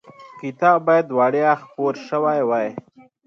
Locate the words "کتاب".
0.39-0.77